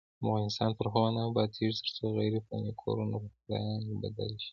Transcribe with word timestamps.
افغانستان 0.23 0.69
تر 0.77 0.85
هغو 0.93 1.07
نه 1.15 1.21
ابادیږي، 1.29 1.79
ترڅو 1.85 2.05
غیر 2.17 2.33
پلاني 2.45 2.73
کورونه 2.81 3.15
په 3.23 3.29
پلان 3.43 3.81
بدل 4.01 4.27
نشي. 4.35 4.49